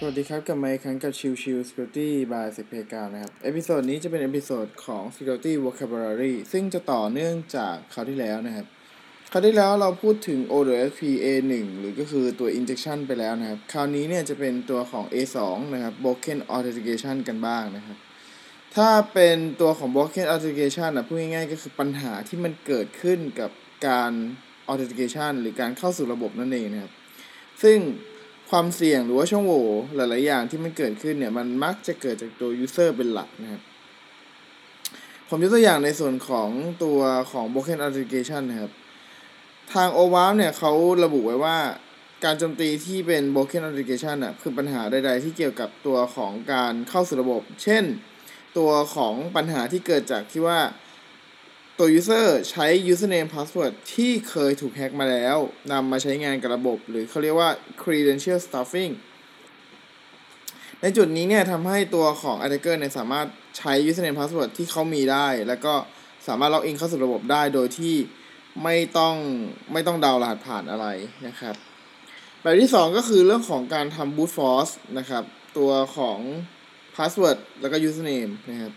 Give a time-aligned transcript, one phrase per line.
[0.00, 8.66] สวัสดีครับกลับมาอีกครั้งกับชิวชิว Security by s e c p กานะครับ episode นี้จะเป็น episode ของ Security Vocabulary ซึ่งจะต่อเนื่องจากคราวที่แล้วนะครับ
[9.32, 15.36] คราวที่แล้วเราพูดถึง OWASP A1 หรือก็คือตัว injection ไปแล้วนะครับ คราวนี้เนี่ยจะเป็นตัวของ A2
[15.74, 17.96] นะครับ Broken Authentication กันบ้างนะครับ
[18.76, 23.50] ถ้าเป็นตัวของ Broken Authentication นะพูดง่ายๆ ก็คือปัญหาที่มันเกิดขึ้นกับ
[23.88, 24.12] การ
[24.70, 26.92] Authentication หรือการเข้าสู่ระบบนั่นเองนะครับ
[27.62, 27.78] ซึ่ง
[28.50, 29.66] ความเสี่ยงหรือว่าช่องโหว่
[29.96, 33.62] หลาย ๆ อย่างที่มันเกิดขึ้นเนี่ย มันมักจะเกิดจากตัว user เป็นหลักนะครับ
[35.28, 36.50] ผมยกตัวอย่างในส่วนของ
[36.84, 36.98] ตัว
[37.32, 38.72] ของ broken authentication นะครับ
[39.72, 40.72] ทาง OWASP เนี่ยเขา
[41.04, 41.58] ระบุไว้ว่า
[42.24, 47.84] การโจมตีที่เป็น broken authentication น่ะคือปัญหาใด ๆ ที่เกี่ยวกับตัวของการเข้าสู่ระบบ เช่น
[48.58, 50.58] ตัวของปัญหาที่เกิดจากที่ว่า
[51.78, 55.36] ตัว user ใช้ username password ที่เคยถูกแฮ็กมาแล้ว
[55.72, 57.50] นำมาใช้งานกับระบบ หรือเขาเรียกว่า
[57.82, 58.92] credential stuffing
[60.80, 63.26] ในจุดนี้เนี่ยทำให้ตัวของ attacker เนี่ยสามารถ
[63.58, 65.74] ใช้ username password ที่เขามีได้ แล้วก็
[66.28, 67.94] สามารถล็อกอินเข้าสู่ระบบได้โดยที่
[68.64, 69.16] ไม่ต้อง
[69.72, 70.86] ไม่ต้องเดารหัสผ่านอะไร
[71.26, 71.54] นะครับ
[72.40, 75.24] แบบที่ 2 ก็คือเรื่องของการทำ brute force นะครับ
[75.58, 76.18] ตัวของ
[76.96, 78.72] password แล้วก็ username นะครับ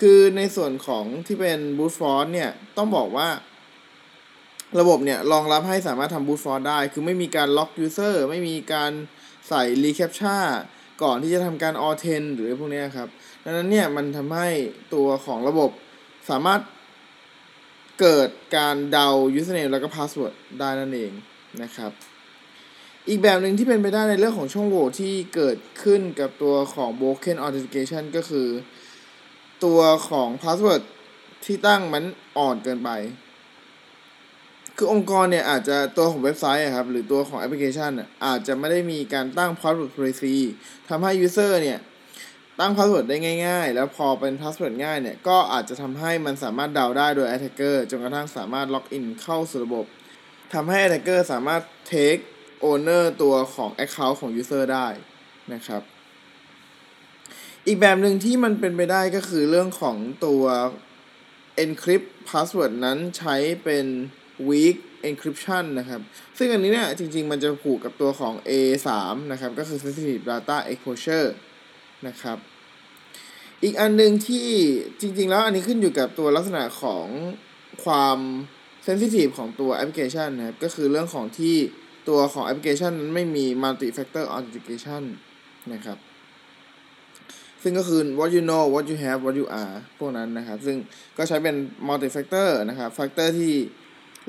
[0.00, 3.28] คือในส่วนของที่เป็น brute force เนี่ยต้องบอกว่า
[4.80, 8.92] ระบบเนี่ยรองรับให้สามารถทำ brute force ได้ คือไม่มีการล็อก user ไม่มีการ
[9.48, 10.38] ใส่ reCAPTCHA
[11.02, 13.08] ก่อนที่จะทำการ authent หรือพวกนี้ครับ
[13.44, 14.48] ดังนั้นเนี่ยมันทำให้
[14.94, 15.70] ตัวของระบบ
[16.30, 16.60] สามารถ
[18.00, 21.12] เกิดการเดา username แล้วก็ password ได้นั่นเอง
[21.62, 21.92] นะครับ
[23.08, 28.48] อีกแบบหนึ่งที่เป็นไปได้ในเรื่องของช่องโหว่ที่เกิดขึ้นกับตัวของ broken authentication ก็คือ
[29.64, 30.82] ตัวของ password
[31.44, 32.04] ที่ตั้งมัน
[32.38, 32.90] อ่อนเกินไป
[34.76, 37.90] คือองค์กรเนี่ยอาจจะตัวของเว็บไซต์ครับ หรือตัวของแอปพลิเคชัน
[38.26, 40.36] อาจจะไม่ได้มีการตั้ง password policy
[40.88, 41.78] ทำให้ user เนี่ย
[42.60, 43.16] ตั้ง password ได้
[43.46, 49.86] ง่าย ๆ แล้วพอเป็น password ง่ายเนี่ย ก็อาจจะทำให้มันสามารถเดาได้โดย attacker จนกระทั่งสามารถ login เข้าสู่ระบบ
[50.54, 51.62] ทำให้ attacker สามารถ
[51.92, 52.22] take
[52.64, 54.88] over ตัวของ account ของ user ได้
[55.52, 55.82] นะครับ
[57.66, 60.44] อีกแบบหนึ่งที่มันเป็นไปได้ก็คือเรื่องของตัว
[61.64, 63.86] encrypt password นั้นใช้เป็น
[64.48, 64.76] weak
[65.08, 66.00] encryption นะครับ
[66.38, 68.88] ซึ่งอันนี้เนี่ยจริง ๆ มันจะผูกกับตัวของ A3
[69.32, 71.28] นะครับ ก็คือ sensitive data exposure
[72.08, 72.38] นะครับ
[73.62, 74.48] อีกอันหนึ่งที่
[75.00, 77.06] จริง ๆ แล้วอันนี้ขึ้นอยู่กับตัวลักษณะของ
[77.84, 78.18] ความ
[78.86, 81.56] sensitive ของตัวแอปพลิเคชันนะครับ ก็คือเรื่องของที่
[82.08, 85.02] ตัวของแอปพลิเคชันนั้นไม่มี multi factor authentication
[85.72, 85.98] นะครับ
[87.62, 90.76] ซึ่งก็คือ what you know what you have what you are พวกนั้นนะครับ ซึ่ง
[91.16, 91.56] ก็ใช้เป็น
[91.88, 93.52] multi factor นะครับ factor ที่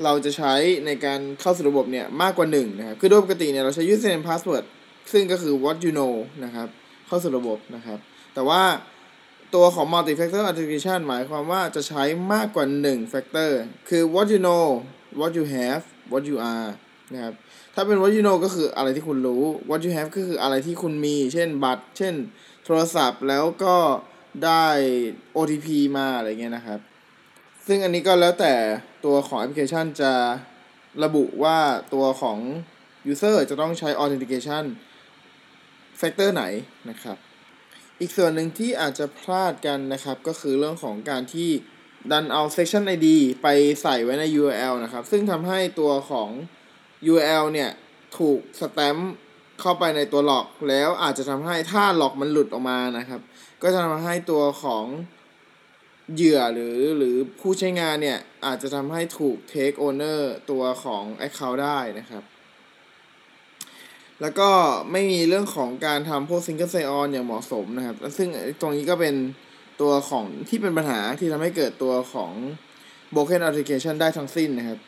[0.04, 0.54] เราจะใช้
[0.86, 4.64] ในการเข้าสู่ระบบเนี่ยมากกว่า1นะครับ คือโดยปกติเนี่ยเราใช้ username password
[5.12, 6.68] ซึ่งก็คือ what you know นะครับ
[7.06, 7.98] เข้าสู่ระบบนะครับ
[8.34, 8.62] แต่ว่า
[9.54, 13.50] ตัวของ multi factor authentication หมายความว่าจะใช้มากกว่า 1 factor
[13.88, 14.66] คือ what you know
[15.20, 15.82] what you have
[16.12, 16.68] what you are
[17.14, 17.34] นะครับ
[17.74, 22.14] ถ้าเป็น what you know ก็คืออะไรที่คุณรู้ what you have ก็คืออะไรที่คุณมี เช่นบัตร เช่น
[22.64, 23.76] โทรศัพท์แล้วก็
[24.44, 24.66] ได้
[25.36, 26.80] OTP มาอะไรเงี้ยนะครับ
[27.66, 28.54] ซึ่งอันนี้ก็แล้วแต่
[29.04, 30.12] ตัวของแอปพลิเคชันจะ
[31.04, 31.58] ระบุว่า
[31.94, 32.38] ตัวของ
[33.12, 34.64] user จะต้องใช้ authentication
[36.00, 36.44] factor ไหน
[36.90, 37.16] นะครับ
[38.00, 41.50] อีกส่วนหนึ่งที่อาจจะพลาดกันนะครับ ก็คือเรื่องของการที่
[42.10, 43.08] ดันเอา section ID
[43.42, 43.48] ไป
[43.82, 46.28] ใส่ไว้ใน URL นะครับ ซึ่งทำให้ตัวของ
[47.10, 47.70] URL เนี่ย
[48.18, 49.12] ถูกสแตมป์
[49.60, 53.20] เข้าไปในตัวหลอกแล้วอาจจะทำให้ถ้าหลอกมันหลุดออกมานะครับ
[53.62, 54.84] ก็จะทำให้ตัวของ
[56.14, 60.20] เหยื่อหรือหรือผู้ใช้งานเนี่ย อาจจะทำให้ถูก take owner
[60.50, 62.22] ตัวของ account ได้นะครับ
[64.20, 64.50] แล้วก็
[64.92, 68.28] ไม่มีเรื่องของการทำพวก single sign on อย่างเหมาะสมนะครับ ซึ่ง
[68.60, 69.14] ตรงนี้ก็เป็น
[69.80, 72.32] ตัวของที่เป็นปัญหาที่ทำให้เกิดตัวของ
[73.14, 74.78] broken authentication ได้ทั้งสิ้นนะครับ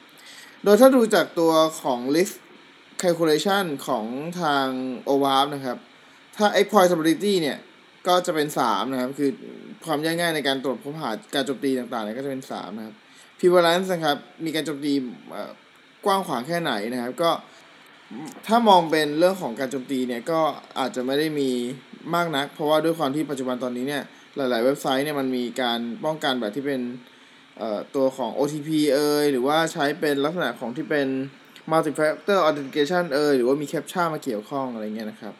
[0.65, 1.53] โดยถ้าดูจากตัว
[1.83, 2.37] ของ list
[3.03, 4.07] calculation ของ
[4.41, 4.67] ทาง
[5.09, 5.79] OWASP นะครับ
[6.37, 7.59] ถ้า exploitability เนี่ย
[8.07, 9.31] ก็จะเป็น 3 นะครับ คือ
[9.85, 12.95] ความยากง่ายในการตรวจพบหาการโจมตีต่างๆเนี่ยก็จะเป็น 3 นะครับ
[13.39, 14.93] prevalence นะครับ มีการโจมตี
[16.05, 17.31] กว้างขวางแค่ไหนนะครับ ก็
[18.47, 20.41] ถ้ามองเป็นเรื่องของการโจมตีเนี่ย ก็
[20.79, 21.51] อาจจะไม่ได้มี
[22.15, 24.03] มากนัก เพราะว่าด้วยความที่ปัจจุบันตอนนี้เนี่ย
[24.37, 26.81] หลาย ๆ เว็บไซต์เนี่ยมันมีการป้องกันแบบที่เป็น
[27.95, 31.07] ตัวของ OTP เอยหรือว่าใช้เป็นลักษณะของที่เป็น
[31.71, 35.35] multi-factor authentication เอยหรือว่ามี captcha มาเกี่ยวข้องอะไรเงี้ยนะครับ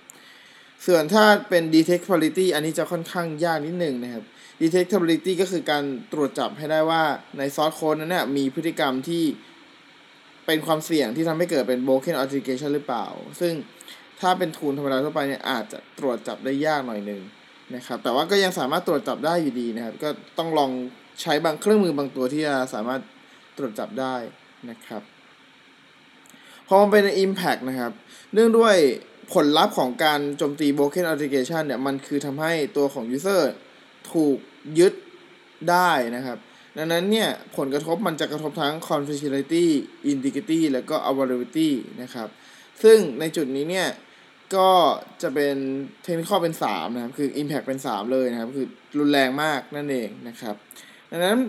[0.87, 4.25] ส่วนถ้าเป็น detectability อันนี้จะค่อนข้างยากนิดหนึ่งนะครับ
[4.63, 7.03] detectability ก็คือการตรวจจับให้ได้ว่า
[7.39, 9.25] ในซอสโค้ดนั้นเนี่ยมีพฤติกรรมที่
[10.47, 13.07] เป็นความเสี่ยงที่ทำให้เกิดเป็น broken authentication หรือเปล่า
[13.41, 13.53] ซึ่ง
[14.21, 17.23] ถ้าเป็นทูลธรรมดาทั่วไปเนี่ยอาจจะตรวจจับได้ยากหน่อยหนึ่ง
[17.75, 20.09] นะครับ แต่ว่าก็ยังสามารถตรวจจับได้อยู่ดีนะครับ ก็
[20.39, 20.71] ต้องลอง
[21.21, 23.01] ใช้บางเครื่องมือบางตัวที่จะสามารถ
[23.57, 24.15] ตรวจจับได้
[24.71, 25.03] นะครับ
[26.69, 27.93] พอมันเป็น Impact นะครับ
[28.35, 28.77] เนื่องด้วย
[29.35, 33.43] ผลลัพธ์ของการโจมตี Broken Authentication เนี่ย มันคือทำให้ตัวของ User
[34.13, 34.39] ถูก
[34.79, 34.95] ยึด
[35.71, 36.39] ได้นะครับ
[36.77, 39.67] ดังนั้นเนี่ย ผลกระทบมันจะกระทบทั้ง confidentiality
[40.13, 41.71] integrity แล้วก็ availability
[42.03, 42.29] นะครับ
[42.83, 43.89] ซึ่งในจุดนี้เนี่ย
[44.57, 44.71] ก็
[45.23, 45.57] จะเป็น
[46.03, 48.69] เทคนิคเป็น 3 นะครับ คือ Impact เป็น 3 เลยนะครับ คือ
[48.99, 50.57] รุนแรงมากนั่นเองนะครับ
[51.17, 51.41] ดังนั้น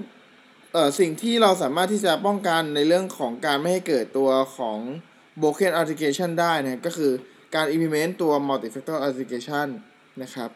[0.73, 4.79] เอ่อสิ่งที่เราสามารถที่จะป้องกันในเรื่องของการไม่ให้เกิดตัวของ
[5.41, 7.11] broken authentication ได้นะก็คือ
[7.55, 9.67] การ implement ตัว multi factor authentication
[10.23, 10.49] นะครับ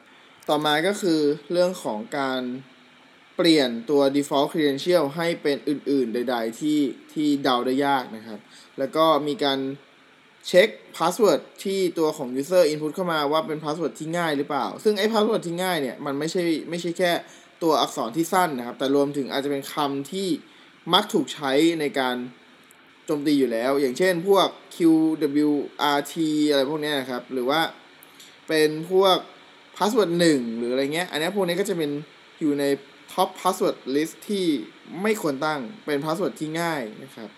[0.50, 1.19] ต่อมาก็คือ
[1.51, 2.41] เรื่องของการ
[3.38, 6.79] เปลี่ยนตัว default credential ให้เป็นอื่นๆ ใด ๆ ที่
[7.13, 8.39] ที่เดาได้ยากนะครับ
[8.77, 9.59] แล้วก็มีการ
[10.47, 17.11] เช็ค password ที่ตัวของ user input เข้ามาว่าเป็น password ที่ง่ายหรือเปล่า ซึ่งไอ้ password ที่ง่ายเนี่ย มันไม่ใช่ไม่ใช่แค่
[17.63, 20.27] ตัวอักษรที่สั้นนะครับ แต่รวมถึงอาจจะเป็นคำที่
[20.94, 22.15] มักถูกใช้ในการ
[23.06, 26.13] โจมตีอยู่แล้ว อย่างเช่นพวก QWRT
[26.50, 27.61] อะไรพวกนี้นะครับ หรือว่า
[28.47, 29.17] เป็นพวก
[29.77, 31.91] password 1 หรืออะไรเงี้ย อันนี้พวกนี้ก็จะเป็น
[32.39, 32.63] อยู่ใน
[33.13, 34.45] top password list ที่
[35.01, 37.29] ไม่ควรตั้งเป็น password ที่ง่ายนะครับ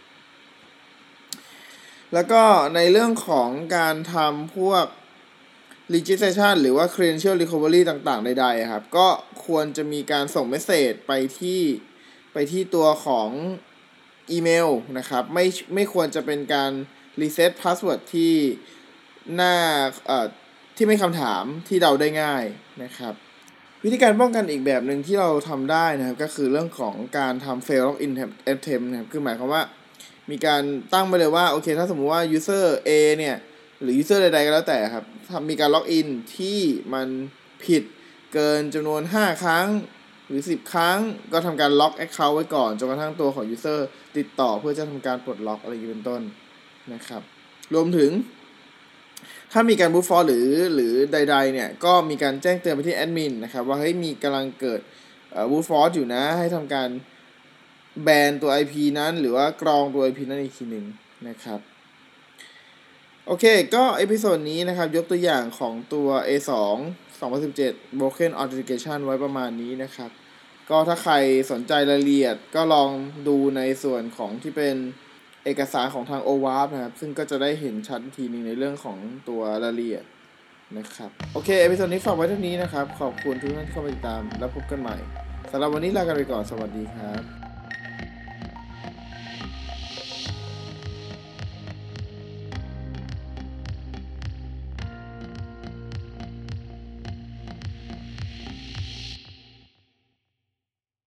[2.13, 2.43] แล้วก็
[2.75, 4.85] ในเรื่องของการทำพวก
[5.95, 9.07] registration หรือว่า credential recovery ต่างๆ ใดๆครับ ก็
[9.45, 11.61] ควรจะมีการส่งเมสเซจไปที่
[12.33, 13.29] ไปที่ตัวของ
[14.31, 16.71] อีเมลนะครับ ไม่ไม่ควรจะเป็นการ
[17.21, 18.33] reset password ที่
[19.35, 19.55] หน้า
[20.05, 20.27] เอ่อ
[20.75, 22.43] ที่ไม่คำถามที่เดาได้ง่าย
[22.83, 23.13] นะครับ
[23.83, 28.11] วิธีการป้องกันอีกแบบหนึ่งที่เราทำได้นะครับ ก็คือเรื่องของการทำ fail login
[28.53, 29.63] attempt นะครับ คือหมายความว่า
[30.31, 30.63] มีการ
[30.93, 33.35] ตั้งไปเลยว่า โอเค ถ้าสมมติว่า user A เนี่ย
[33.81, 36.07] หรือ user ใดๆก็แล้วแต่ครับทำมีการล็อกอิน
[36.37, 36.59] ที่
[36.93, 37.07] มัน
[37.65, 37.83] ผิด
[38.33, 39.67] เกินจำนวน 5 ครั้ง
[40.27, 40.99] หรือ 10 ครั้ง
[41.33, 43.79] ก็ทำการล็อก Account ไว้ก่อนจนกระทั่งตัวของ user
[44.17, 46.21] ติดต่อเพื่อจะทำการปลดล็อกอะไรอย่างเป็นต้น
[46.93, 47.21] นะครับ
[47.73, 48.11] รวมถึง
[49.51, 54.79] ถ้ามีการบูฟฟอร์หรือหรือใด ๆ เนี่ย ก็มีการแจ้งเตือนไปที่แอดมินนะครับ ว่าเฮ้ยมีกำลังเกิด
[55.51, 56.89] บูฟฟอร์อยู่นะ ให้ทำการ
[58.03, 60.85] แบนตัว IP นั้น หรือว่ากรองตัว IP นั้นอีกทีหนึ่ง
[61.27, 61.59] นะครับ
[63.31, 66.51] โอเค ก็ episode นี้นะครับ ยกตัวอย่างของตัว A2
[67.21, 70.11] 2017 Broken Authentication ไว้ประมาณนี้นะครับ
[70.69, 71.13] ก็ถ้าใคร
[71.51, 72.89] สนใจรายละเอียดก็ลอง
[73.27, 74.75] ดูในส่วนของที่เป็น
[75.45, 78.97] เอกสารของทาง OWASP นะครับ ซึ่งก็จะได้เห็นชัดอีกทีหนึ่งในเรื่องของ
[79.29, 80.03] ตัวรายละเอียด
[80.77, 84.95] นะครับ โอเค episode นี้ฝากไว้เท่านี้นะครับ ขอบคุณทุกท่านที่เข้ามาติดตาม แล้วพบกันใหม่
[85.51, 87.40] สำหรับวันนี้ลากันไปก่อน สวัสดีครับ